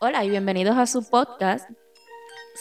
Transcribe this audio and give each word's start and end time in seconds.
Hola 0.00 0.24
y 0.24 0.30
bienvenidos 0.30 0.76
a 0.76 0.86
su 0.86 1.02
podcast 1.10 1.68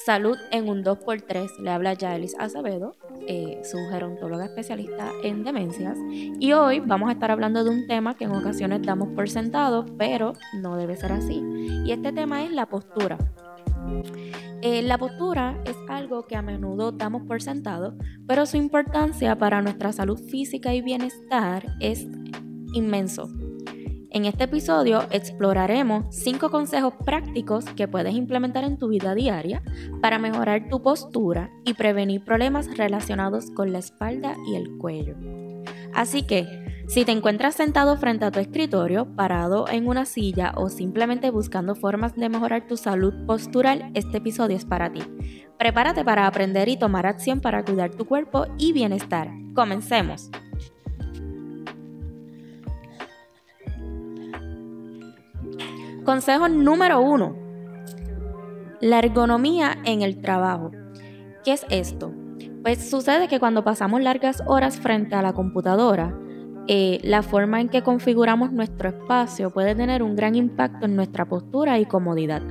Salud 0.05 0.35
en 0.51 0.67
un 0.69 0.83
2x3. 0.83 1.59
Le 1.59 1.69
habla 1.69 1.93
Yaelis 1.93 2.35
Acevedo, 2.39 2.95
eh, 3.27 3.61
su 3.63 3.77
gerontóloga 3.91 4.45
especialista 4.45 5.11
en 5.21 5.43
demencias. 5.43 5.99
Y 6.09 6.53
hoy 6.53 6.79
vamos 6.79 7.09
a 7.09 7.11
estar 7.11 7.29
hablando 7.29 7.63
de 7.63 7.69
un 7.69 7.85
tema 7.85 8.17
que 8.17 8.23
en 8.23 8.31
ocasiones 8.31 8.81
damos 8.81 9.09
por 9.09 9.29
sentado, 9.29 9.85
pero 9.99 10.33
no 10.55 10.77
debe 10.77 10.95
ser 10.95 11.11
así. 11.11 11.43
Y 11.85 11.91
este 11.91 12.11
tema 12.11 12.43
es 12.43 12.51
la 12.51 12.65
postura. 12.65 13.19
Eh, 14.63 14.81
la 14.81 14.97
postura 14.97 15.61
es 15.65 15.77
algo 15.89 16.25
que 16.25 16.35
a 16.35 16.41
menudo 16.41 16.91
damos 16.91 17.21
por 17.27 17.43
sentado, 17.43 17.95
pero 18.27 18.47
su 18.47 18.57
importancia 18.57 19.37
para 19.37 19.61
nuestra 19.61 19.93
salud 19.93 20.19
física 20.27 20.73
y 20.73 20.81
bienestar 20.81 21.67
es 21.81 22.07
inmenso. 22.73 23.29
En 24.09 24.25
este 24.25 24.45
episodio 24.45 25.03
exploraremos 25.11 26.05
5 26.11 26.49
consejos 26.49 26.93
prácticos 27.05 27.65
que 27.65 27.87
puedes 27.87 28.15
implementar 28.15 28.63
en 28.63 28.77
tu 28.77 28.87
vida 28.87 29.13
diaria 29.15 29.61
para 30.01 30.17
mejorar 30.17 30.69
tu 30.69 30.81
postura 30.81 31.51
y 31.65 31.73
prevenir 31.73 32.23
problemas 32.23 32.77
relacionados 32.77 33.51
con 33.51 33.73
la 33.73 33.79
espalda 33.79 34.35
y 34.49 34.55
el 34.55 34.77
cuello. 34.77 35.15
Así 35.93 36.23
que, 36.23 36.45
si 36.87 37.03
te 37.03 37.11
encuentras 37.11 37.55
sentado 37.55 37.97
frente 37.97 38.23
a 38.23 38.31
tu 38.31 38.39
escritorio, 38.39 39.13
parado 39.15 39.67
en 39.67 39.87
una 39.87 40.05
silla 40.05 40.53
o 40.55 40.69
simplemente 40.69 41.29
buscando 41.29 41.75
formas 41.75 42.15
de 42.15 42.29
mejorar 42.29 42.65
tu 42.65 42.77
salud 42.77 43.13
postural, 43.25 43.91
este 43.93 44.17
episodio 44.17 44.55
es 44.55 44.63
para 44.63 44.91
ti. 44.91 45.03
Prepárate 45.59 46.05
para 46.05 46.27
aprender 46.27 46.69
y 46.69 46.77
tomar 46.77 47.05
acción 47.07 47.41
para 47.41 47.65
cuidar 47.65 47.91
tu 47.91 48.05
cuerpo 48.05 48.45
y 48.57 48.71
bienestar. 48.71 49.29
Comencemos. 49.53 50.29
Consejo 56.07 56.47
número 56.47 57.01
uno. 57.01 57.35
La 58.79 58.99
ergonomía 58.99 59.75
en 59.83 60.01
el 60.01 60.21
trabajo. 60.21 60.71
¿Qué 61.43 61.51
es 61.51 61.65
esto? 61.69 62.13
Pues 62.63 62.89
sucede 62.89 63.27
que 63.27 63.41
cuando 63.41 63.65
pasamos 63.65 63.99
largas 63.99 64.41
horas 64.45 64.79
frente 64.79 65.15
a 65.15 65.21
la 65.21 65.33
computadora, 65.33 66.17
eh, 66.69 67.01
la 67.03 67.23
forma 67.23 67.59
en 67.59 67.67
que 67.67 67.83
configuramos 67.83 68.53
nuestro 68.53 68.87
espacio 68.87 69.49
puede 69.49 69.75
tener 69.75 70.01
un 70.01 70.15
gran 70.15 70.35
impacto 70.35 70.85
en 70.85 70.95
nuestra 70.95 71.25
postura 71.25 71.77
y 71.77 71.85
comodidad. 71.85 72.41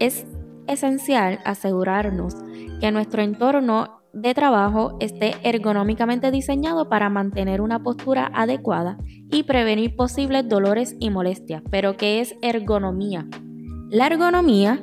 Es 0.00 0.26
esencial 0.66 1.38
asegurarnos 1.44 2.34
que 2.80 2.90
nuestro 2.90 3.22
entorno 3.22 4.00
de 4.16 4.32
trabajo 4.32 4.96
esté 4.98 5.34
ergonómicamente 5.42 6.30
diseñado 6.30 6.88
para 6.88 7.10
mantener 7.10 7.60
una 7.60 7.82
postura 7.82 8.30
adecuada 8.32 8.96
y 9.30 9.42
prevenir 9.42 9.94
posibles 9.94 10.48
dolores 10.48 10.96
y 10.98 11.10
molestias. 11.10 11.62
Pero 11.70 11.98
¿qué 11.98 12.20
es 12.20 12.34
ergonomía? 12.40 13.26
La 13.90 14.06
ergonomía 14.06 14.82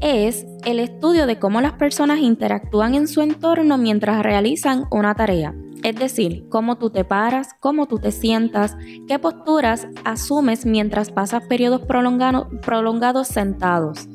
es 0.00 0.46
el 0.64 0.80
estudio 0.80 1.26
de 1.26 1.38
cómo 1.38 1.60
las 1.60 1.74
personas 1.74 2.20
interactúan 2.20 2.94
en 2.94 3.06
su 3.06 3.20
entorno 3.20 3.76
mientras 3.76 4.22
realizan 4.22 4.84
una 4.90 5.14
tarea. 5.14 5.54
Es 5.82 5.96
decir, 5.96 6.46
cómo 6.48 6.78
tú 6.78 6.88
te 6.88 7.04
paras, 7.04 7.50
cómo 7.60 7.86
tú 7.86 7.98
te 7.98 8.12
sientas, 8.12 8.78
qué 9.06 9.18
posturas 9.18 9.88
asumes 10.04 10.64
mientras 10.64 11.10
pasas 11.10 11.46
periodos 11.46 11.82
prolongados 11.82 13.28
sentados. 13.28 14.08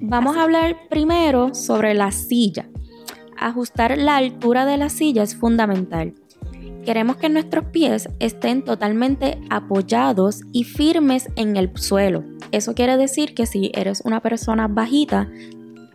Vamos 0.00 0.36
a 0.36 0.44
hablar 0.44 0.76
primero 0.88 1.54
sobre 1.54 1.92
la 1.92 2.10
silla 2.10 2.68
ajustar 3.46 3.96
la 3.98 4.16
altura 4.16 4.66
de 4.66 4.76
la 4.76 4.88
silla 4.88 5.22
es 5.22 5.36
fundamental. 5.36 6.14
Queremos 6.84 7.16
que 7.16 7.28
nuestros 7.28 7.66
pies 7.66 8.08
estén 8.18 8.64
totalmente 8.64 9.38
apoyados 9.50 10.40
y 10.52 10.64
firmes 10.64 11.28
en 11.36 11.56
el 11.56 11.70
suelo. 11.76 12.24
Eso 12.50 12.74
quiere 12.74 12.96
decir 12.96 13.34
que 13.34 13.46
si 13.46 13.70
eres 13.74 14.02
una 14.04 14.20
persona 14.20 14.66
bajita, 14.66 15.30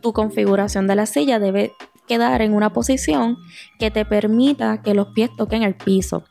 tu 0.01 0.13
configuración 0.13 0.87
de 0.87 0.95
la 0.95 1.05
silla 1.05 1.39
debe 1.39 1.73
quedar 2.07 2.41
en 2.41 2.53
una 2.53 2.71
posición 2.71 3.37
que 3.79 3.91
te 3.91 4.05
permita 4.05 4.81
que 4.81 4.93
los 4.93 5.07
pies 5.07 5.29
toquen 5.37 5.63
el 5.63 5.75
piso. 5.75 6.23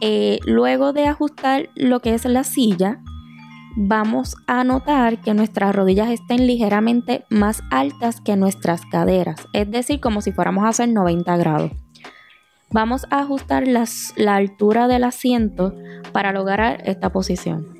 Eh, 0.00 0.38
luego 0.44 0.92
de 0.92 1.06
ajustar 1.06 1.70
lo 1.74 2.00
que 2.00 2.14
es 2.14 2.24
la 2.24 2.44
silla, 2.44 3.00
vamos 3.80 4.34
a 4.48 4.64
notar 4.64 5.20
que 5.20 5.34
nuestras 5.34 5.72
rodillas 5.72 6.10
estén 6.10 6.48
ligeramente 6.48 7.24
más 7.30 7.62
altas 7.70 8.20
que 8.20 8.34
nuestras 8.34 8.84
caderas, 8.84 9.46
es 9.52 9.70
decir, 9.70 10.00
como 10.00 10.20
si 10.20 10.32
fuéramos 10.32 10.64
a 10.64 10.70
hacer 10.70 10.88
90 10.88 11.36
grados. 11.36 11.70
Vamos 12.70 13.06
a 13.10 13.20
ajustar 13.20 13.68
la 13.68 14.34
altura 14.34 14.88
del 14.88 15.04
asiento 15.04 15.74
para 16.12 16.32
lograr 16.32 16.82
esta 16.86 17.12
posición. 17.12 17.78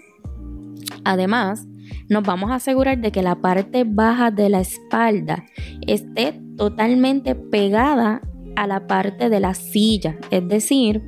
Además, 1.05 1.67
nos 2.09 2.23
vamos 2.23 2.53
a 2.53 2.57
asegurar 2.57 2.99
de 2.99 3.11
que 3.11 3.23
la 3.23 3.35
parte 3.35 3.83
baja 3.85 4.31
de 4.31 4.51
la 4.51 4.61
espalda 4.61 5.45
esté 5.87 6.41
totalmente 6.57 7.35
pegada 7.35 8.23
a 8.55 8.69
la 8.69 8.87
parte 8.87 9.29
de 9.31 9.41
la 9.41 9.55
silla, 9.55 10.17
es 10.31 10.47
decir, 10.47 11.03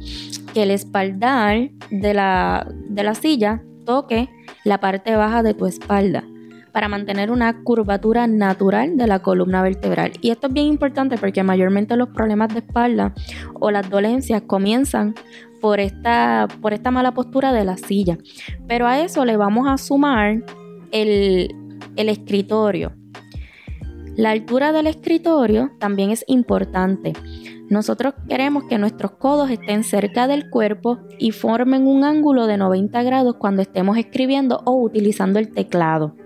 que 0.52 0.64
el 0.64 0.72
espaldar 0.72 1.70
de 1.92 2.12
la, 2.12 2.66
de 2.88 3.04
la 3.04 3.14
silla 3.14 3.62
toque 3.86 4.28
la 4.64 4.78
parte 4.78 5.16
baja 5.16 5.42
de 5.42 5.54
tu 5.54 5.66
espalda 5.66 6.24
para 6.72 6.88
mantener 6.88 7.30
una 7.30 7.62
curvatura 7.62 8.26
natural 8.26 8.96
de 8.96 9.06
la 9.06 9.20
columna 9.20 9.62
vertebral. 9.62 10.12
Y 10.20 10.30
esto 10.30 10.46
es 10.46 10.52
bien 10.52 10.66
importante 10.66 11.16
porque 11.18 11.42
mayormente 11.42 11.96
los 11.96 12.08
problemas 12.10 12.52
de 12.52 12.60
espalda 12.60 13.14
o 13.54 13.70
las 13.70 13.88
dolencias 13.90 14.42
comienzan 14.42 15.14
por 15.60 15.80
esta, 15.80 16.48
por 16.60 16.72
esta 16.72 16.90
mala 16.90 17.12
postura 17.12 17.52
de 17.52 17.64
la 17.64 17.76
silla. 17.76 18.18
Pero 18.66 18.86
a 18.86 19.00
eso 19.00 19.24
le 19.24 19.36
vamos 19.36 19.68
a 19.68 19.78
sumar 19.78 20.42
el, 20.92 21.54
el 21.96 22.08
escritorio. 22.08 22.92
La 24.16 24.30
altura 24.30 24.72
del 24.72 24.86
escritorio 24.86 25.70
también 25.78 26.10
es 26.10 26.24
importante. 26.26 27.12
Nosotros 27.70 28.14
queremos 28.28 28.64
que 28.64 28.78
nuestros 28.78 29.12
codos 29.12 29.48
estén 29.48 29.84
cerca 29.84 30.26
del 30.26 30.50
cuerpo 30.50 30.98
y 31.20 31.30
formen 31.30 31.86
un 31.86 32.02
ángulo 32.02 32.48
de 32.48 32.56
90 32.56 33.00
grados 33.04 33.36
cuando 33.36 33.62
estemos 33.62 33.96
escribiendo 33.96 34.60
o 34.64 34.72
utilizando 34.82 35.38
el 35.38 35.52
teclado. 35.52 36.16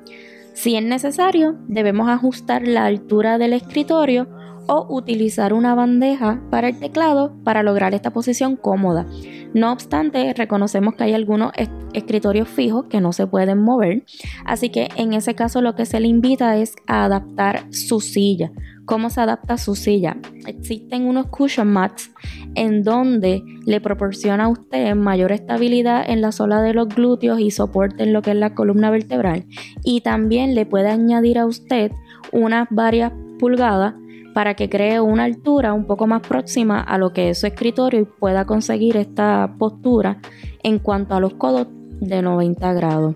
Si 0.55 0.75
es 0.75 0.83
necesario, 0.83 1.57
debemos 1.69 2.09
ajustar 2.09 2.67
la 2.67 2.87
altura 2.87 3.37
del 3.37 3.53
escritorio 3.53 4.27
o 4.67 4.87
utilizar 4.89 5.53
una 5.53 5.75
bandeja 5.75 6.41
para 6.51 6.69
el 6.69 6.79
teclado 6.79 7.37
para 7.45 7.63
lograr 7.63 7.93
esta 7.93 8.11
posición 8.11 8.57
cómoda. 8.57 9.07
No 9.53 9.71
obstante, 9.71 10.33
reconocemos 10.33 10.95
que 10.95 11.05
hay 11.05 11.13
algunos 11.13 11.53
escritorios 11.93 12.49
fijos 12.49 12.87
que 12.87 13.03
no 13.03 13.13
se 13.13 13.27
pueden 13.27 13.59
mover, 13.59 14.05
así 14.47 14.71
que 14.71 14.89
en 14.97 15.13
ese 15.13 15.35
caso 15.35 15.61
lo 15.61 15.75
que 15.75 15.85
se 15.85 16.01
le 16.01 16.09
invita 16.09 16.57
es 16.57 16.75
a 16.87 17.05
adaptar 17.05 17.71
su 17.71 18.01
silla 18.01 18.51
cómo 18.85 19.11
se 19.11 19.21
adapta 19.21 19.59
su 19.59 19.75
silla. 19.75 20.17
Existen 20.47 21.07
unos 21.07 21.27
cushion 21.27 21.69
mats 21.69 22.13
en 22.55 22.83
donde 22.83 23.43
le 23.67 23.81
proporciona 23.81 24.45
a 24.45 24.49
usted 24.49 24.95
mayor 24.95 25.33
estabilidad 25.33 26.09
en 26.09 26.21
la 26.21 26.33
sola 26.33 26.63
de 26.63 26.75
los 26.75 26.89
glúteos 26.89 27.41
y 27.41 27.51
soporte 27.51 28.03
en 28.03 28.13
lo 28.13 28.23
que 28.23 28.31
es 28.31 28.37
la 28.37 28.55
columna 28.55 28.91
vertebral. 28.91 29.47
Y 29.83 30.01
también 30.01 30.55
le 30.55 30.67
puede 30.67 30.91
añadir 30.91 31.39
a 31.39 31.47
usted 31.47 31.93
unas 32.33 32.69
varias 32.71 33.13
pulgadas 33.39 33.95
para 34.35 34.55
que 34.55 34.69
cree 34.69 35.01
una 35.01 35.25
altura 35.25 35.73
un 35.73 35.87
poco 35.87 36.07
más 36.07 36.21
próxima 36.21 36.81
a 36.81 36.99
lo 36.99 37.13
que 37.13 37.31
es 37.31 37.41
su 37.41 37.47
escritorio 37.47 38.01
y 38.01 38.05
pueda 38.05 38.45
conseguir 38.45 38.97
esta 38.97 39.55
postura 39.59 40.19
en 40.63 40.79
cuanto 40.81 41.15
a 41.15 41.21
los 41.21 41.35
codos 41.35 41.69
de 42.01 42.21
90 42.21 42.73
grados. 42.75 43.15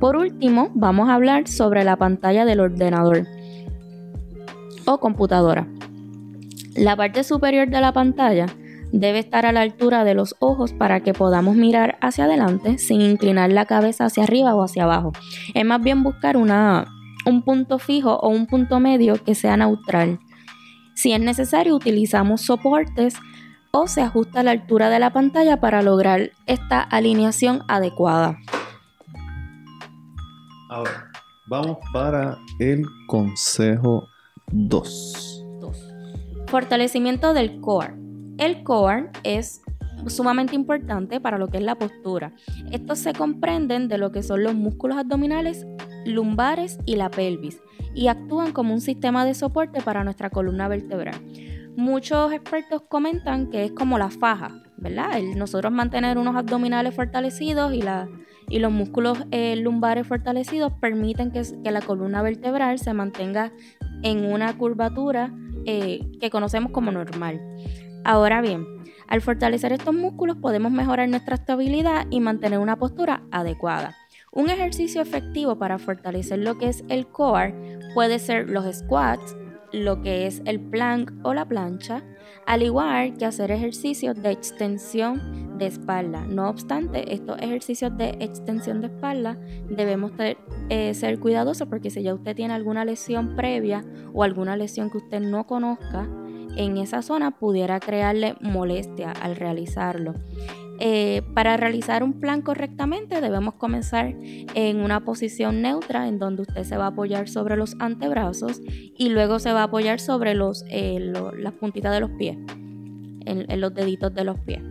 Por 0.00 0.16
último, 0.16 0.70
vamos 0.74 1.08
a 1.08 1.14
hablar 1.14 1.48
sobre 1.48 1.84
la 1.84 1.96
pantalla 1.96 2.44
del 2.44 2.60
ordenador 2.60 3.26
o 4.88 4.98
computadora. 4.98 5.68
La 6.74 6.96
parte 6.96 7.22
superior 7.22 7.68
de 7.68 7.80
la 7.80 7.92
pantalla 7.92 8.46
debe 8.90 9.18
estar 9.18 9.44
a 9.44 9.52
la 9.52 9.60
altura 9.60 10.04
de 10.04 10.14
los 10.14 10.34
ojos 10.38 10.72
para 10.72 11.00
que 11.00 11.12
podamos 11.12 11.56
mirar 11.56 11.98
hacia 12.00 12.24
adelante 12.24 12.78
sin 12.78 13.02
inclinar 13.02 13.52
la 13.52 13.66
cabeza 13.66 14.06
hacia 14.06 14.22
arriba 14.22 14.54
o 14.54 14.62
hacia 14.62 14.84
abajo. 14.84 15.12
Es 15.54 15.64
más 15.64 15.82
bien 15.82 16.02
buscar 16.02 16.38
una, 16.38 16.86
un 17.26 17.42
punto 17.42 17.78
fijo 17.78 18.14
o 18.14 18.30
un 18.30 18.46
punto 18.46 18.80
medio 18.80 19.22
que 19.22 19.34
sea 19.34 19.58
neutral. 19.58 20.20
Si 20.94 21.12
es 21.12 21.20
necesario, 21.20 21.74
utilizamos 21.74 22.40
soportes 22.40 23.14
o 23.72 23.86
se 23.88 24.00
ajusta 24.00 24.42
la 24.42 24.52
altura 24.52 24.88
de 24.88 25.00
la 25.00 25.12
pantalla 25.12 25.60
para 25.60 25.82
lograr 25.82 26.30
esta 26.46 26.80
alineación 26.80 27.62
adecuada. 27.68 28.38
Ahora, 30.70 31.10
vamos 31.46 31.76
para 31.92 32.38
el 32.58 32.82
consejo 33.06 34.08
2. 34.52 35.44
Fortalecimiento 36.46 37.34
del 37.34 37.60
core. 37.60 37.94
El 38.38 38.62
core 38.62 39.10
es 39.22 39.60
sumamente 40.06 40.54
importante 40.54 41.20
para 41.20 41.38
lo 41.38 41.48
que 41.48 41.58
es 41.58 41.62
la 41.62 41.74
postura. 41.74 42.32
Estos 42.70 42.98
se 42.98 43.12
comprenden 43.12 43.88
de 43.88 43.98
lo 43.98 44.12
que 44.12 44.22
son 44.22 44.42
los 44.42 44.54
músculos 44.54 44.96
abdominales, 44.96 45.66
lumbares 46.06 46.78
y 46.86 46.96
la 46.96 47.10
pelvis 47.10 47.60
y 47.94 48.08
actúan 48.08 48.52
como 48.52 48.72
un 48.72 48.80
sistema 48.80 49.24
de 49.24 49.34
soporte 49.34 49.80
para 49.82 50.04
nuestra 50.04 50.30
columna 50.30 50.68
vertebral. 50.68 51.16
Muchos 51.76 52.32
expertos 52.32 52.82
comentan 52.88 53.50
que 53.50 53.64
es 53.64 53.72
como 53.72 53.98
la 53.98 54.10
faja, 54.10 54.62
¿verdad? 54.76 55.20
nosotros 55.36 55.72
mantener 55.72 56.18
unos 56.18 56.36
abdominales 56.36 56.94
fortalecidos 56.94 57.72
y, 57.72 57.82
la, 57.82 58.08
y 58.48 58.58
los 58.58 58.72
músculos 58.72 59.18
eh, 59.30 59.56
lumbares 59.56 60.06
fortalecidos 60.06 60.72
permiten 60.80 61.30
que, 61.30 61.42
que, 61.62 61.70
la 61.70 61.80
columna 61.80 62.22
vertebral 62.22 62.78
se 62.78 62.94
mantenga 62.94 63.52
en 64.02 64.24
una 64.24 64.56
curvatura 64.56 65.32
eh, 65.64 66.00
que 66.20 66.30
conocemos 66.30 66.72
como 66.72 66.90
normal. 66.90 67.40
Ahora 68.04 68.40
bien, 68.40 68.66
al 69.08 69.20
fortalecer 69.20 69.72
estos 69.72 69.94
músculos 69.94 70.36
podemos 70.36 70.70
mejorar 70.70 71.08
nuestra 71.08 71.36
estabilidad 71.36 72.06
y 72.10 72.20
mantener 72.20 72.58
una 72.58 72.76
postura 72.76 73.22
adecuada. 73.30 73.96
Un 74.32 74.50
ejercicio 74.50 75.00
efectivo 75.00 75.58
para 75.58 75.78
fortalecer 75.78 76.38
lo 76.38 76.58
que 76.58 76.68
es 76.68 76.84
el 76.88 77.06
core 77.06 77.80
puede 77.94 78.18
ser 78.18 78.50
los 78.50 78.64
squats, 78.74 79.34
lo 79.72 80.00
que 80.02 80.26
es 80.26 80.42
el 80.44 80.60
plank 80.60 81.12
o 81.22 81.34
la 81.34 81.46
plancha, 81.46 82.02
al 82.46 82.62
igual 82.62 83.16
que 83.16 83.26
hacer 83.26 83.50
ejercicios 83.50 84.20
de 84.20 84.30
extensión 84.30 85.58
de 85.58 85.66
espalda. 85.66 86.24
No 86.26 86.48
obstante, 86.48 87.12
estos 87.12 87.38
ejercicios 87.40 87.96
de 87.96 88.10
extensión 88.20 88.80
de 88.80 88.86
espalda 88.88 89.38
debemos 89.68 90.12
eh, 90.18 90.94
ser 90.94 91.18
cuidadosos 91.18 91.68
porque 91.68 91.90
si 91.90 92.02
ya 92.02 92.14
usted 92.14 92.34
tiene 92.34 92.54
alguna 92.54 92.84
lesión 92.84 93.36
previa 93.36 93.84
o 94.12 94.22
alguna 94.22 94.56
lesión 94.56 94.90
que 94.90 94.98
usted 94.98 95.20
no 95.20 95.46
conozca 95.46 96.08
en 96.56 96.76
esa 96.76 97.02
zona, 97.02 97.38
pudiera 97.38 97.78
crearle 97.78 98.34
molestia 98.40 99.12
al 99.12 99.36
realizarlo. 99.36 100.14
Eh, 100.80 101.22
para 101.34 101.56
realizar 101.56 102.02
un 102.04 102.20
plan 102.20 102.40
correctamente 102.40 103.20
debemos 103.20 103.54
comenzar 103.54 104.14
en 104.54 104.80
una 104.80 105.04
posición 105.04 105.60
neutra 105.60 106.06
en 106.06 106.18
donde 106.18 106.42
usted 106.42 106.62
se 106.62 106.76
va 106.76 106.84
a 106.84 106.88
apoyar 106.88 107.28
sobre 107.28 107.56
los 107.56 107.74
antebrazos 107.80 108.60
y 108.66 109.08
luego 109.08 109.40
se 109.40 109.52
va 109.52 109.62
a 109.62 109.64
apoyar 109.64 109.98
sobre 109.98 110.34
los, 110.34 110.64
eh, 110.70 111.12
las 111.36 111.52
puntitas 111.54 111.92
de 111.92 112.00
los 112.00 112.10
pies, 112.12 112.36
en 113.26 113.60
los 113.60 113.74
deditos 113.74 114.14
de 114.14 114.24
los 114.24 114.38
pies. 114.40 114.62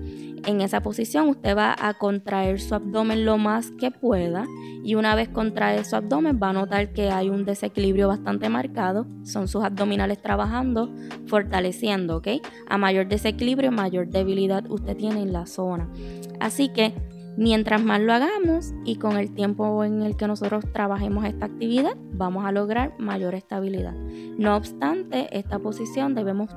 En 0.48 0.62
esa 0.62 0.82
posición 0.82 1.28
usted 1.28 1.58
va 1.58 1.76
a 1.78 1.96
contraer 1.96 2.62
su 2.62 2.74
abdomen 2.74 3.26
lo 3.26 3.38
más 3.38 3.70
que 3.72 3.92
pueda 3.92 4.46
y 4.82 4.96
una 4.96 5.14
vez 5.14 5.28
contrae 5.28 5.84
su 5.84 5.98
abdomen 5.98 6.40
va 6.42 6.52
a 6.52 6.54
notar 6.54 6.94
que 6.94 7.10
hay 7.10 7.30
un 7.30 7.44
desequilibrio 7.44 8.08
bastante 8.08 8.48
marcado. 8.48 9.06
Son 9.24 9.50
sus 9.50 9.66
abdominales 9.66 10.22
trabajando, 10.22 10.90
fortaleciendo, 11.26 12.16
¿ok? 12.16 12.30
A 12.66 12.78
mayor 12.78 13.10
desequilibrio, 13.10 13.74
mayor 13.74 14.08
debilidad 14.08 14.64
usted 14.72 14.96
tiene 14.96 15.22
en 15.22 15.34
la 15.34 15.48
zona. 15.48 15.90
Así 16.40 16.70
que 16.70 16.94
Mientras 17.38 17.84
más 17.84 18.02
lo 18.02 18.14
hagamos 18.14 18.74
y 18.84 18.96
con 18.96 19.16
el 19.16 19.32
tiempo 19.32 19.84
en 19.84 20.02
el 20.02 20.18
que 20.18 20.26
nosotros 20.28 20.66
trabajemos 20.74 21.24
esta 21.24 21.46
actividad, 21.46 21.96
vamos 22.14 22.46
a 22.46 22.52
lograr 22.52 22.96
mayor 22.98 23.36
estabilidad. 23.36 23.94
No 24.40 24.56
obstante, 24.56 25.28
esta 25.38 25.60
posición 25.60 26.16
debemos 26.16 26.50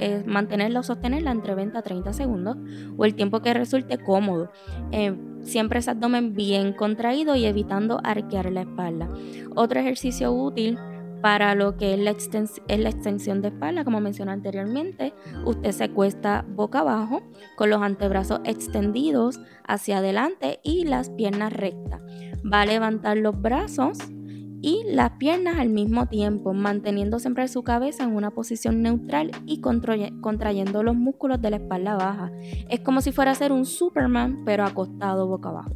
eh, 0.00 0.24
mantenerla 0.26 0.80
o 0.80 0.82
sostenerla 0.82 1.30
entre 1.30 1.54
20 1.54 1.78
a 1.78 1.82
30 1.82 2.12
segundos 2.12 2.56
o 2.96 3.04
el 3.04 3.14
tiempo 3.14 3.40
que 3.40 3.54
resulte 3.54 3.98
cómodo. 3.98 4.50
Eh, 4.90 5.14
siempre 5.42 5.78
ese 5.78 5.92
abdomen 5.92 6.34
bien 6.34 6.72
contraído 6.72 7.36
y 7.36 7.44
evitando 7.44 8.00
arquear 8.02 8.50
la 8.50 8.62
espalda. 8.62 9.08
Otro 9.54 9.78
ejercicio 9.78 10.32
útil 10.32 10.76
para 11.20 11.54
lo 11.54 11.76
que 11.76 11.94
es 11.94 12.00
la, 12.00 12.10
extensión 12.10 13.42
de 13.42 13.48
espalda, 13.48 13.84
como 13.84 14.00
mencioné 14.00 14.32
anteriormente, 14.32 15.12
usted 15.44 15.72
se 15.72 15.90
cuesta 15.90 16.44
boca 16.48 16.80
abajo 16.80 17.22
con 17.56 17.70
los 17.70 17.82
antebrazos 17.82 18.40
extendidos 18.44 19.40
hacia 19.66 19.98
adelante 19.98 20.60
y 20.62 20.84
las 20.84 21.10
piernas 21.10 21.52
rectas. 21.52 22.00
Va 22.50 22.62
a 22.62 22.66
levantar 22.66 23.16
los 23.16 23.40
brazos 23.40 23.98
y 24.62 24.82
las 24.86 25.10
piernas 25.12 25.58
al 25.58 25.68
mismo 25.68 26.06
tiempo, 26.06 26.52
manteniendo 26.52 27.18
siempre 27.18 27.46
su 27.48 27.62
cabeza 27.62 28.04
en 28.04 28.14
una 28.14 28.30
posición 28.30 28.82
neutral 28.82 29.30
y 29.46 29.60
contrayendo 29.60 30.82
los 30.82 30.96
músculos 30.96 31.40
de 31.40 31.50
la 31.50 31.56
espalda 31.56 31.96
baja. 31.96 32.32
Es 32.68 32.80
como 32.80 33.00
si 33.00 33.12
fuera 33.12 33.32
a 33.32 33.34
ser 33.34 33.52
un 33.52 33.64
Superman, 33.66 34.44
pero 34.44 34.64
acostado 34.64 35.26
boca 35.26 35.50
abajo. 35.50 35.72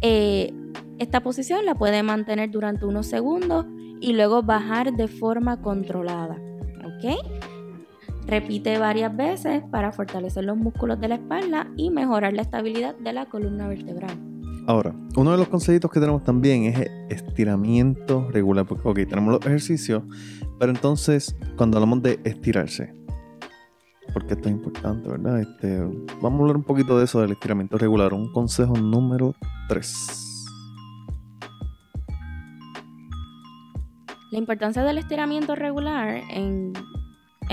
Eh, 0.00 0.52
esta 0.98 1.22
posición 1.22 1.64
la 1.64 1.74
puede 1.74 2.02
mantener 2.02 2.50
durante 2.50 2.84
unos 2.86 3.06
segundos 3.06 3.66
y 4.00 4.12
luego 4.12 4.42
bajar 4.42 4.92
de 4.92 5.08
forma 5.08 5.60
controlada. 5.60 6.36
¿Ok? 6.78 7.18
Repite 8.26 8.78
varias 8.78 9.16
veces 9.16 9.62
para 9.70 9.92
fortalecer 9.92 10.44
los 10.44 10.56
músculos 10.56 11.00
de 11.00 11.08
la 11.08 11.14
espalda 11.14 11.68
y 11.76 11.90
mejorar 11.90 12.34
la 12.34 12.42
estabilidad 12.42 12.94
de 12.96 13.12
la 13.12 13.26
columna 13.26 13.68
vertebral. 13.68 14.10
Ahora, 14.66 14.94
uno 15.16 15.30
de 15.30 15.38
los 15.38 15.48
consejitos 15.48 15.90
que 15.90 15.98
tenemos 15.98 16.24
también 16.24 16.64
es 16.64 16.90
estiramiento 17.08 18.28
regular. 18.30 18.66
Ok, 18.84 18.98
tenemos 19.08 19.32
los 19.32 19.46
ejercicios, 19.46 20.02
pero 20.58 20.70
entonces, 20.70 21.34
cuando 21.56 21.78
hablamos 21.78 22.02
de 22.02 22.20
estirarse, 22.24 22.94
porque 24.12 24.34
esto 24.34 24.50
es 24.50 24.54
importante, 24.54 25.08
¿verdad? 25.08 25.40
Este, 25.40 25.80
vamos 26.20 26.40
a 26.40 26.42
hablar 26.42 26.56
un 26.56 26.64
poquito 26.64 26.98
de 26.98 27.06
eso 27.06 27.22
del 27.22 27.32
estiramiento 27.32 27.78
regular. 27.78 28.12
Un 28.12 28.30
consejo 28.30 28.76
número 28.76 29.34
3. 29.68 30.27
La 34.30 34.38
importancia 34.38 34.84
del 34.84 34.98
estiramiento 34.98 35.54
regular 35.54 36.22
en, 36.30 36.74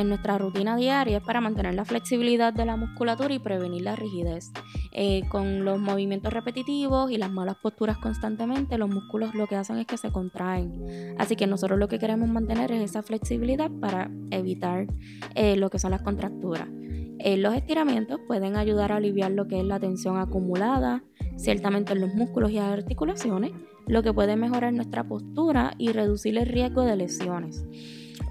nuestra 0.06 0.38
rutina 0.38 0.76
diaria 0.76 1.18
es 1.18 1.24
para 1.24 1.40
mantener 1.40 1.74
la 1.74 1.86
flexibilidad 1.86 2.52
de 2.52 2.66
la 2.66 2.76
musculatura 2.76 3.34
y 3.34 3.40
prevenir 3.40 3.84
la 3.84 3.96
rigidez. 3.96 4.52
Eh, 4.92 5.22
con 5.30 5.64
los 5.64 5.80
movimientos 5.80 6.34
repetitivos 6.34 7.12
y 7.12 7.18
las 7.18 7.32
malas 7.32 7.56
posturas 7.64 7.98
constantemente, 7.98 8.78
los 8.78 8.90
músculos 8.90 9.34
lo 9.36 9.48
que 9.48 9.56
hacen 9.56 9.78
es 9.78 9.88
que 9.88 9.96
se 9.96 10.12
contraen. 10.12 11.16
Así 11.18 11.38
que 11.38 11.48
nosotros 11.48 11.80
lo 11.80 11.88
que 11.88 11.98
queremos 11.98 12.28
mantener 12.28 12.74
es 12.74 12.82
esa 12.82 13.04
flexibilidad 13.04 13.72
para 13.72 14.12
evitar 14.32 14.88
eh, 15.34 15.56
lo 15.56 15.70
que 15.70 15.80
son 15.80 15.92
las 15.92 16.02
contracturas. 16.02 16.68
Eh, 17.20 17.38
los 17.38 17.56
estiramientos 17.56 18.20
pueden 18.28 18.58
ayudar 18.58 18.92
a 18.92 18.98
aliviar 18.98 19.32
lo 19.32 19.48
que 19.48 19.60
es 19.60 19.66
la 19.66 19.80
tensión 19.80 20.18
acumulada, 20.18 21.04
ciertamente 21.38 21.94
en 21.94 22.02
los 22.02 22.14
músculos 22.14 22.52
y 22.52 22.58
articulaciones, 22.58 23.52
lo 23.88 24.04
que 24.04 24.14
puede 24.14 24.36
mejorar 24.36 24.74
nuestra 24.74 25.04
postura 25.04 25.74
y 25.78 25.92
reducir 25.92 26.38
el 26.38 26.46
riesgo 26.46 26.84
de 26.84 26.96
lesiones. 26.96 27.66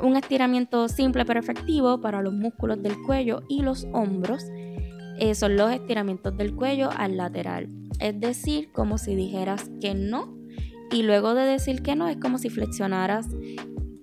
Un 0.01 0.17
estiramiento 0.17 0.89
simple 0.89 1.25
pero 1.25 1.41
efectivo 1.41 2.01
para 2.01 2.23
los 2.23 2.33
músculos 2.33 2.83
del 2.83 3.01
cuello 3.03 3.43
y 3.49 3.63
los 3.63 3.87
hombros 3.93 4.45
eh, 5.19 5.35
son 5.35 5.57
los 5.57 5.73
estiramientos 5.73 6.37
del 6.37 6.55
cuello 6.55 6.91
al 6.97 7.17
lateral. 7.17 7.69
Es 8.01 8.19
decir, 8.19 8.73
como 8.73 8.99
si 8.99 9.15
dijeras 9.15 9.71
que 9.81 9.95
no 9.95 10.37
y 10.91 11.03
luego 11.03 11.35
de 11.35 11.43
decir 11.43 11.83
que 11.83 11.95
no 11.97 12.09
es 12.09 12.17
como 12.17 12.39
si 12.39 12.51
flexionaras 12.51 13.29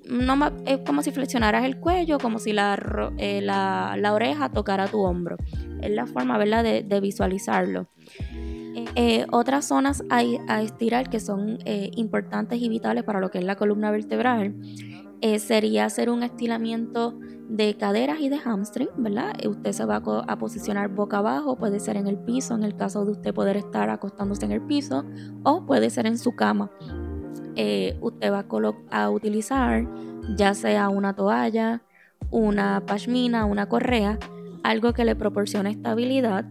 no, 0.10 0.52
es 0.66 0.80
como 0.86 1.04
si 1.04 1.12
flexionaras 1.12 1.64
el 1.64 1.78
cuello, 1.78 2.18
como 2.18 2.38
si 2.38 2.52
la, 2.52 2.78
eh, 3.18 3.48
oreja 4.12 4.50
tocara 4.50 4.88
tu 4.88 5.00
hombro. 5.00 5.38
Es 5.82 5.92
la 5.92 6.06
forma 6.06 6.38
de 6.38 7.00
visualizarlo. 7.02 7.88
Eh, 8.96 9.26
otras 9.32 9.66
zonas 9.66 10.04
a, 10.10 10.22
estirar 10.62 11.10
que 11.10 11.20
son 11.20 11.60
eh, 11.66 11.92
importantes 11.96 12.62
y 12.62 12.68
vitales 12.68 13.04
para 13.04 13.20
lo 13.20 13.32
que 13.32 13.38
es 13.38 13.46
la 13.46 13.56
columna 13.56 13.90
vertebral 13.90 14.54
eh, 15.22 15.40
sería 15.40 15.86
hacer 15.86 16.10
un 16.10 16.24
estiramiento 16.24 17.18
de 17.48 17.76
caderas 17.76 18.20
y 18.20 18.30
de 18.30 18.38
hamstring, 18.38 18.90
¿verdad? 18.98 19.34
Usted 19.48 19.72
se 19.72 19.86
va 19.86 19.98
a, 19.98 20.38
posicionar 20.38 20.90
boca 20.90 21.18
abajo, 21.18 21.58
puede 21.58 21.80
ser 21.80 21.98
en 21.98 22.08
el 22.08 22.18
piso, 22.18 22.56
en 22.56 22.64
el 22.64 22.76
caso 22.76 23.06
de 23.06 23.12
usted 23.12 23.34
poder 23.34 23.58
estar 23.58 23.90
acostándose 23.90 24.46
en 24.46 24.54
el 24.54 24.62
piso, 24.62 25.06
o 25.44 25.66
puede 25.66 25.90
ser 25.90 26.08
en 26.08 26.18
su 26.18 26.36
cama. 26.36 26.72
usted 28.02 28.32
va 28.32 28.46
a, 28.90 29.04
a 29.04 29.10
utilizar 29.10 29.86
ya 30.36 30.54
sea 30.54 30.90
una 30.90 31.14
toalla, 31.14 31.82
una 32.30 32.84
pashmina, 32.86 33.46
una 33.46 33.68
correa, 33.68 34.18
algo 34.64 34.94
que 34.94 35.06
le 35.06 35.16
proporcione 35.16 35.72
estabilidad 35.72 36.46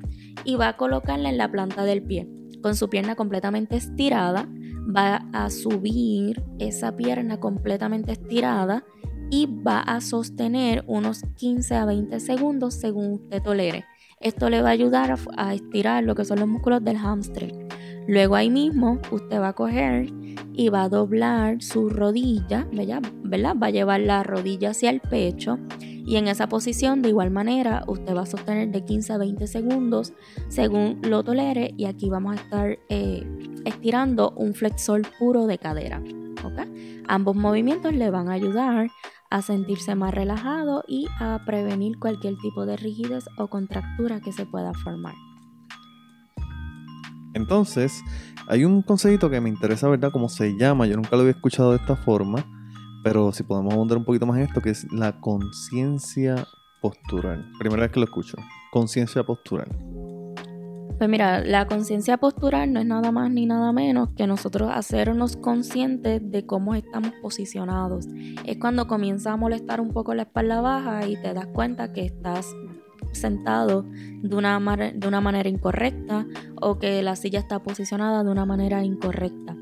y 0.44 0.56
va 0.56 0.68
a 0.68 0.76
colocarla 0.76 1.28
en 1.28 1.38
la 1.38 1.50
planta 1.50 1.84
del 1.84 2.02
pie. 2.02 2.28
Con 2.62 2.76
su 2.76 2.88
pierna 2.88 3.14
completamente 3.14 3.76
estirada, 3.76 4.48
va 4.94 5.26
a 5.32 5.50
subir 5.50 6.42
esa 6.58 6.96
pierna 6.96 7.38
completamente 7.38 8.12
estirada 8.12 8.84
y 9.30 9.46
va 9.46 9.80
a 9.80 10.00
sostener 10.00 10.84
unos 10.86 11.22
15 11.36 11.74
a 11.74 11.84
20 11.84 12.20
segundos 12.20 12.74
según 12.74 13.12
usted 13.12 13.42
tolere. 13.42 13.84
Esto 14.20 14.50
le 14.50 14.60
va 14.60 14.68
a 14.68 14.72
ayudar 14.72 15.16
a, 15.36 15.54
estirar 15.54 16.04
lo 16.04 16.14
que 16.14 16.24
son 16.24 16.40
los 16.40 16.48
músculos 16.48 16.84
del 16.84 16.98
hamstring. 16.98 17.68
Luego 18.06 18.34
ahí 18.34 18.50
mismo 18.50 19.00
usted 19.10 19.40
va 19.40 19.48
a 19.48 19.52
coger 19.54 20.12
y 20.52 20.68
va 20.68 20.84
a 20.84 20.88
doblar 20.88 21.62
su 21.62 21.88
rodilla, 21.88 22.66
¿verdad? 22.72 23.02
Va 23.60 23.66
a 23.66 23.70
llevar 23.70 24.00
la 24.00 24.22
rodilla 24.22 24.70
hacia 24.70 24.90
el 24.90 25.00
pecho 25.00 25.58
y 26.10 26.16
en 26.16 26.26
esa 26.26 26.48
posición, 26.48 27.02
de 27.02 27.10
igual 27.10 27.30
manera, 27.30 27.84
usted 27.86 28.16
va 28.16 28.22
a 28.22 28.26
sostener 28.26 28.72
de 28.72 28.84
15 28.84 29.12
a 29.12 29.18
20 29.18 29.46
segundos 29.46 30.12
según 30.48 31.00
lo 31.02 31.22
tolere. 31.22 31.72
Y 31.76 31.84
aquí 31.84 32.08
vamos 32.10 32.32
a 32.36 32.42
estar 32.42 32.78
eh, 32.88 33.24
estirando 33.64 34.32
un 34.36 34.54
flexor 34.54 35.02
puro 35.20 35.46
de 35.46 35.58
cadera. 35.58 36.02
Ambos 37.06 37.36
movimientos 37.36 37.94
le 37.94 38.10
van 38.10 38.28
a 38.28 38.32
ayudar 38.32 38.90
a 39.30 39.42
sentirse 39.42 39.94
más 39.94 40.12
relajado 40.12 40.82
y 40.88 41.06
a 41.20 41.44
prevenir 41.46 41.98
cualquier 42.00 42.36
tipo 42.38 42.66
de 42.66 42.76
rigidez 42.76 43.26
o 43.38 43.46
contractura 43.46 44.20
que 44.20 44.32
se 44.32 44.46
pueda 44.46 44.72
formar. 44.74 45.14
Entonces, 47.34 48.02
hay 48.48 48.64
un 48.64 48.82
consejito 48.82 49.30
que 49.30 49.40
me 49.40 49.48
interesa, 49.48 49.88
¿verdad? 49.88 50.10
Cómo 50.12 50.28
se 50.28 50.56
llama, 50.56 50.86
yo 50.86 50.96
nunca 50.96 51.16
lo 51.16 51.20
había 51.20 51.32
escuchado 51.32 51.70
de 51.70 51.76
esta 51.76 51.96
forma 51.96 52.44
pero 53.02 53.32
si 53.32 53.42
podemos 53.42 53.72
abundar 53.72 53.98
un 53.98 54.04
poquito 54.04 54.26
más 54.26 54.36
en 54.38 54.44
esto, 54.44 54.60
que 54.60 54.70
es 54.70 54.90
la 54.92 55.20
conciencia 55.20 56.46
postural. 56.80 57.50
Primera 57.58 57.82
vez 57.82 57.92
que 57.92 58.00
lo 58.00 58.04
escucho. 58.04 58.36
Conciencia 58.72 59.24
postural. 59.24 59.68
Pues 60.98 61.08
mira, 61.08 61.40
la 61.40 61.66
conciencia 61.66 62.18
postural 62.18 62.74
no 62.74 62.80
es 62.80 62.84
nada 62.84 63.10
más 63.10 63.30
ni 63.30 63.46
nada 63.46 63.72
menos 63.72 64.10
que 64.12 64.26
nosotros 64.26 64.70
hacernos 64.70 65.36
conscientes 65.36 66.20
de 66.30 66.44
cómo 66.44 66.74
estamos 66.74 67.12
posicionados. 67.22 68.06
Es 68.44 68.58
cuando 68.58 68.86
comienza 68.86 69.32
a 69.32 69.36
molestar 69.38 69.80
un 69.80 69.92
poco 69.92 70.14
la 70.14 70.22
espalda 70.22 70.60
baja 70.60 71.06
y 71.06 71.16
te 71.16 71.32
das 71.32 71.46
cuenta 71.46 71.94
que 71.94 72.04
estás 72.04 72.54
sentado 73.12 73.84
de 74.22 74.36
una, 74.36 74.58
de 74.94 75.08
una 75.08 75.20
manera 75.20 75.48
incorrecta 75.48 76.26
o 76.60 76.78
que 76.78 77.02
la 77.02 77.16
silla 77.16 77.38
está 77.38 77.62
posicionada 77.62 78.24
de 78.24 78.30
una 78.30 78.46
manera 78.46 78.84
incorrecta. 78.84 79.56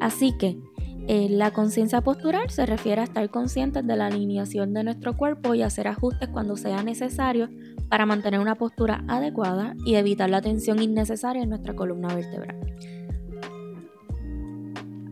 Así 0.00 0.36
que 0.38 0.58
eh, 1.06 1.28
la 1.28 1.50
conciencia 1.50 2.00
postural 2.00 2.48
se 2.48 2.64
refiere 2.64 3.02
a 3.02 3.04
estar 3.04 3.28
conscientes 3.28 3.86
de 3.86 3.94
la 3.94 4.06
alineación 4.06 4.72
de 4.72 4.84
nuestro 4.84 5.16
cuerpo 5.16 5.54
y 5.54 5.60
hacer 5.60 5.86
ajustes 5.86 6.30
cuando 6.30 6.56
sea 6.56 6.82
necesario 6.82 7.50
para 7.90 8.06
mantener 8.06 8.40
una 8.40 8.54
postura 8.54 9.04
adecuada 9.06 9.74
y 9.84 9.96
evitar 9.96 10.30
la 10.30 10.40
tensión 10.40 10.80
innecesaria 10.80 11.42
en 11.42 11.50
nuestra 11.50 11.74
columna 11.74 12.14
vertebral. 12.14 12.56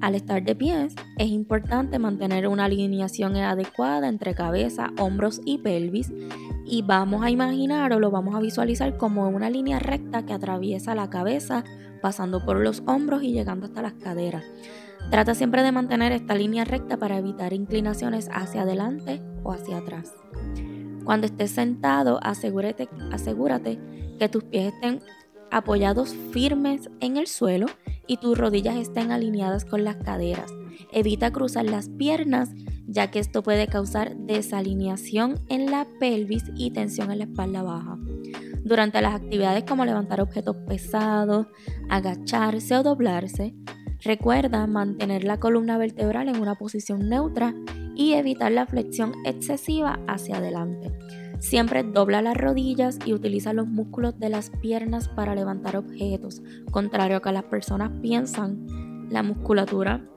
Al 0.01 0.15
estar 0.15 0.43
de 0.43 0.57
pies, 0.57 0.97
es 1.19 1.29
importante 1.29 1.99
mantener 1.99 2.49
una 2.49 2.65
alineación 2.65 3.37
adecuada 3.37 4.09
entre 4.09 4.35
cabeza, 4.35 4.91
hombros 4.99 5.41
y 5.45 5.59
pelvis 5.59 6.11
y 6.73 6.81
vamos 6.81 7.23
a 7.23 7.29
imaginar 7.29 7.93
o 7.93 8.01
lo 8.01 8.11
vamos 8.11 8.35
a 8.35 8.41
visualizar 8.41 8.97
como 8.97 9.29
una 9.29 9.51
línea 9.51 9.79
recta 9.79 10.25
que 10.25 10.33
atraviesa 10.33 10.95
la 10.95 11.11
cabeza, 11.11 11.65
pasando 12.01 12.47
por 12.47 12.57
los 12.57 12.83
hombros 12.87 13.23
y 13.23 13.31
llegando 13.31 13.67
hasta 13.67 13.83
las 13.83 13.93
caderas. 13.93 14.43
Trata 15.11 15.35
siempre 15.35 15.63
de 15.63 15.71
mantener 15.71 16.13
esta 16.13 16.35
línea 16.35 16.65
recta 16.65 16.97
para 16.97 17.19
evitar 17.19 17.53
inclinaciones 17.53 18.31
hacia 18.33 18.63
adelante 18.63 19.21
o 19.43 19.53
hacia 19.53 19.77
atrás. 19.77 20.15
Cuando 21.05 21.27
estés 21.27 21.51
sentado, 21.51 22.19
asegúrate, 22.23 22.89
asegúrate 23.11 23.79
que 24.19 24.31
tus 24.31 24.45
pies 24.45 24.73
estén 24.73 25.01
apoyados 25.51 26.17
firmes 26.31 26.89
en 27.01 27.19
el 27.19 27.27
suelo 27.27 27.67
y 28.07 28.17
tus 28.17 28.39
rodillas 28.39 28.77
estén 28.77 29.13
alineadas 29.13 29.67
con 29.67 29.85
las 29.85 29.97
caderas. 29.97 30.51
Evita 30.91 31.33
cruzar 31.33 31.67
las 31.67 31.91
piernas 31.91 32.49
ya 32.87 33.11
que 33.11 33.19
esto 33.19 33.43
puede 33.43 33.67
causar 33.67 34.17
desalineación 34.17 35.41
en 35.49 35.71
la 35.71 35.87
pelvis 35.99 36.45
y 36.55 36.71
tensión 36.71 37.11
en 37.11 37.19
la 37.19 37.25
espalda 37.25 37.63
baja. 37.63 37.99
Durante 38.65 39.01
las 39.01 39.15
actividades 39.15 39.65
como 39.65 39.85
levantar 39.85 40.21
objetos 40.21 40.57
pesados, 40.69 41.47
agacharse 41.89 42.77
o 42.77 42.83
doblarse, 42.83 43.55
recuerda 44.03 44.67
mantener 44.67 45.25
la 45.25 45.41
columna 45.41 45.79
vertebral 45.79 46.29
en 46.29 46.41
una 46.41 46.55
posición 46.55 47.09
neutra 47.09 47.55
y 47.95 48.15
evitar 48.15 48.53
la 48.53 48.67
flexión 48.67 49.13
excesiva 49.25 50.01
hacia 50.07 50.39
adelante. 50.39 50.93
Siempre 51.39 51.83
dobla 51.83 52.23
las 52.23 52.37
rodillas 52.37 52.99
y 53.05 53.13
utiliza 53.13 53.53
los 53.53 53.67
músculos 53.67 54.17
de 54.19 54.29
las 54.29 54.51
piernas 54.51 55.09
para 55.09 55.35
levantar 55.35 55.77
objetos. 55.77 56.41
Contrario 56.71 57.17
a 57.17 57.21
que 57.21 57.33
las 57.33 57.45
personas 57.45 57.91
piensan, 58.01 59.09
la 59.11 59.25
musculatura 59.25 60.09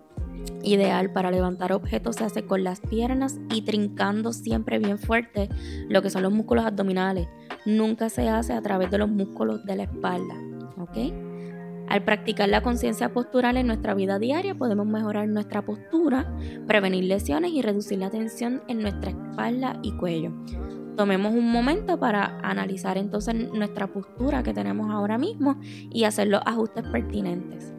ideal 0.64 1.12
para 1.12 1.32
levantar 1.32 1.72
objetos 1.74 2.18
se 2.18 2.24
hace 2.24 2.46
con 2.46 2.64
las 2.64 2.80
piernas 2.82 3.40
y 3.50 3.62
trincando 3.62 4.34
siempre 4.34 4.80
bien 4.80 4.98
fuerte 4.98 5.50
lo 5.90 6.02
que 6.02 6.10
son 6.10 6.24
los 6.24 6.34
músculos 6.34 6.66
abdominales. 6.66 7.28
Nunca 7.66 8.10
se 8.10 8.30
hace 8.30 8.54
a 8.54 8.62
través 8.62 8.92
de 8.92 8.98
los 8.98 9.10
músculos 9.10 9.66
de 9.66 9.76
la 9.76 9.84
espalda. 9.84 10.36
¿Ok? 10.78 10.98
Al 11.88 12.04
practicar 12.04 12.50
la 12.50 12.62
conciencia 12.62 13.14
postural 13.14 13.58
en 13.58 13.68
nuestra 13.68 13.94
vida 13.94 14.18
diaria 14.18 14.56
podemos 14.56 14.88
mejorar 14.88 15.28
nuestra 15.28 15.64
postura, 15.64 16.36
prevenir 16.68 17.04
lesiones 17.04 17.52
y 17.52 17.62
reducir 17.62 18.00
la 18.00 18.10
tensión 18.10 18.64
en 18.68 18.80
nuestra 18.80 19.12
espalda 19.12 19.80
y 19.84 19.96
cuello 19.98 20.34
tomemos 20.96 21.34
un 21.34 21.52
momento 21.52 22.00
para 22.00 22.40
analizar 22.42 22.98
entonces 22.98 23.36
nuestra 23.54 23.88
postura 23.88 24.44
que 24.44 24.54
tenemos 24.54 24.90
ahora 24.90 25.18
mismo 25.18 25.60
y 25.62 26.06
hacer 26.06 26.28
los 26.28 26.42
ajustes 26.46 26.84
pertinentes. 26.88 27.75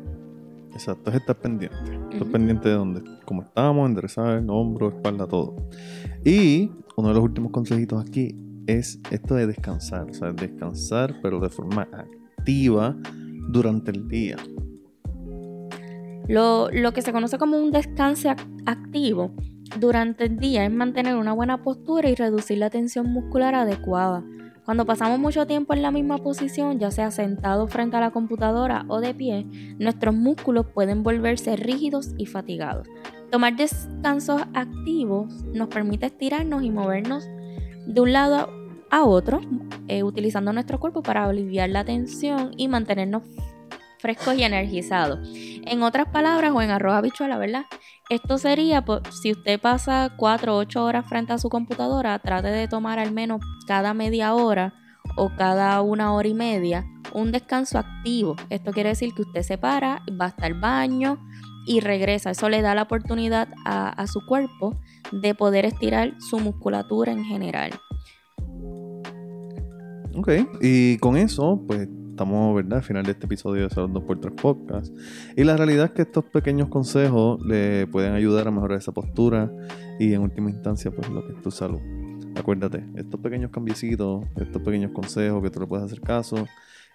Exacto, 0.77 1.09
es 1.09 1.17
estar 1.17 1.37
pendiente. 1.37 1.75
Estar 2.13 2.29
pendiente 2.29 2.69
de 2.69 2.75
dónde, 2.75 3.03
cómo 3.25 3.43
estamos, 3.43 3.89
enderezar, 3.89 4.45
hombro, 4.47 4.91
espalda, 4.91 5.27
todo. 5.27 5.57
Y 6.23 6.71
uno 6.97 7.09
de 7.09 7.15
los 7.15 7.25
últimos 7.25 7.51
consejitos 7.51 8.05
aquí 8.07 8.37
es 8.67 9.01
esto 9.11 9.37
de 9.37 9.47
descansar. 9.47 10.11
O 10.11 10.13
sea, 10.13 10.33
descansar, 10.33 11.15
pero 11.23 11.41
de 11.41 11.49
forma 11.49 11.89
activa 12.37 12.95
durante 13.49 13.91
el 13.91 14.07
día. 14.07 14.37
Lo, 16.29 16.69
lo 16.71 16.93
que 16.93 17.01
se 17.01 17.11
conoce 17.11 17.39
como 17.39 17.57
un 17.57 17.71
descanso 17.71 18.29
activo 18.67 19.35
durante 19.81 20.25
el 20.25 20.37
día 20.37 20.67
es 20.67 20.73
mantener 20.73 21.17
una 21.17 21.33
buena 21.33 21.63
postura 21.63 22.11
y 22.11 22.15
reducir 22.15 22.59
la 22.59 22.69
tensión 22.69 23.11
muscular 23.11 23.55
adecuada. 23.55 24.23
Cuando 24.67 24.85
pasamos 24.85 25.21
mucho 25.21 25.47
tiempo 25.47 25.75
en 25.75 25.83
la 25.83 25.93
misma 25.93 26.19
posición, 26.19 26.81
ya 26.81 26.91
sea 26.91 27.13
sentado 27.13 27.69
frente 27.69 27.97
a 27.97 28.01
la 28.01 28.11
computadora 28.11 28.85
o 28.89 29.01
de 29.01 29.15
pie, 29.15 29.47
nuestros 29.79 30.13
músculos 30.13 30.67
pueden 30.67 31.05
volverse 31.05 31.55
rígidos 31.55 32.15
y 32.19 32.27
fatigados. 32.27 32.89
Tomar 33.31 33.55
descansos 33.55 34.43
activos 34.55 35.33
nos 35.55 35.69
permite 35.69 36.07
estirarnos 36.07 36.65
y 36.65 36.71
movernos 36.71 37.29
de 37.87 38.01
un 38.01 38.13
lado 38.13 38.51
a 38.91 39.05
otro, 39.05 39.41
eh, 39.87 40.03
utilizando 40.03 40.53
nuestro 40.53 40.81
cuerpo 40.81 41.01
para 41.01 41.23
aliviar 41.23 41.71
la 41.71 41.85
tensión 41.85 42.51
y 42.57 42.67
mantenernos 42.67 43.23
frescos 44.07 44.39
y 44.39 44.45
energizados. 44.45 45.19
En 45.65 45.83
otras 45.83 46.07
palabras, 46.07 46.53
o 46.55 46.63
en 46.63 46.71
arroz 46.71 46.95
habichuela, 46.95 47.39
¿verdad? 47.39 47.65
Esto 48.09 48.39
sería, 48.39 48.85
pues, 48.85 49.01
si 49.21 49.33
usted 49.33 49.61
pasa 49.61 50.13
4 50.17 50.55
o 50.55 50.59
8 50.59 50.85
horas 50.85 51.09
frente 51.09 51.33
a 51.33 51.39
su 51.39 51.49
computadora, 51.49 52.17
trate 52.21 52.47
de 52.47 52.69
tomar 52.69 53.01
al 53.01 53.11
menos 53.11 53.41
cada 53.67 53.95
media 53.95 54.33
hora 54.35 54.75
o 55.17 55.31
cada 55.37 55.83
una 55.83 56.15
hora 56.15 56.29
y 56.29 56.35
media 56.35 56.87
un 57.15 57.33
descanso 57.33 57.79
activo. 57.79 58.37
Esto 58.49 58.71
quiere 58.71 58.91
decir 58.91 59.13
que 59.13 59.23
usted 59.23 59.43
se 59.43 59.59
para, 59.59 60.03
va 60.21 60.27
hasta 60.27 60.47
el 60.47 60.55
baño 60.55 61.19
y 61.67 61.81
regresa. 61.81 62.31
Eso 62.31 62.49
le 62.49 62.63
da 62.63 62.77
la 62.77 62.83
oportunidad 62.83 63.49
a, 63.65 63.89
a 63.89 64.07
su 64.07 64.25
cuerpo 64.25 64.77
de 65.11 65.35
poder 65.35 65.65
estirar 65.65 66.15
su 66.21 66.39
musculatura 66.39 67.11
en 67.11 67.25
general. 67.25 67.73
Ok, 70.15 70.31
y 70.61 70.97
con 70.99 71.17
eso, 71.17 71.61
pues 71.67 71.89
estamos, 72.17 72.57
¿verdad?, 72.57 72.79
al 72.79 72.83
final 72.83 73.05
de 73.05 73.13
este 73.13 73.27
episodio 73.27 73.65
de 73.65 73.71
Salud 73.75 73.91
2x3 73.91 74.35
Podcast. 74.37 74.97
Y 75.37 75.45
la 75.45 75.55
realidad 75.55 75.85
es 75.85 75.91
que 75.91 76.03
estos 76.03 76.25
pequeños 76.25 76.69
consejos 76.71 77.45
le 77.45 77.87
pueden 77.89 78.15
ayudar 78.15 78.49
a 78.49 78.51
mejorar 78.51 78.79
esa 78.79 78.91
postura 78.91 79.53
y 80.01 80.15
en 80.15 80.23
última 80.23 80.49
instancia, 80.49 80.91
pues 80.91 81.11
lo 81.11 81.27
que 81.27 81.35
es 81.35 81.43
tu 81.43 81.51
salud. 81.51 81.79
Acuérdate, 82.35 82.87
estos 82.95 83.21
pequeños 83.21 83.51
cambiecitos, 83.51 84.25
estos 84.37 84.63
pequeños 84.63 84.93
consejos 84.93 85.43
que 85.43 85.51
tú 85.51 85.61
le 85.61 85.67
puedes 85.67 85.85
hacer 85.85 86.01
caso, 86.01 86.47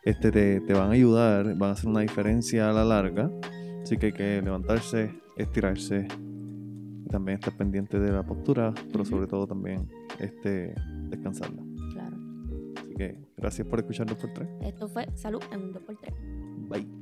este 0.04 0.32
te, 0.32 0.60
te 0.62 0.74
van 0.74 0.90
a 0.90 0.94
ayudar, 0.94 1.56
van 1.56 1.70
a 1.70 1.74
hacer 1.74 1.88
una 1.88 2.00
diferencia 2.00 2.72
a 2.72 2.74
la 2.74 2.84
larga. 2.84 3.30
Así 3.84 3.98
que 3.98 4.08
hay 4.08 4.14
que 4.14 4.42
levantarse, 4.42 5.14
estirarse 5.38 6.08
también 7.12 7.38
estar 7.38 7.56
pendiente 7.56 8.00
de 8.00 8.12
la 8.12 8.24
postura, 8.24 8.74
pero 8.92 9.06
sobre 9.06 9.28
todo 9.28 9.46
también 9.46 9.88
este, 10.20 10.74
descansarla. 11.10 11.62
Que 13.02 13.18
gracias 13.36 13.68
por 13.68 13.80
escuchar 13.80 14.06
2x3. 14.06 14.62
Esto 14.62 14.88
fue 14.88 15.08
Salud 15.16 15.42
en 15.52 15.62
un 15.62 15.74
2x3. 15.74 16.68
Bye. 16.68 17.01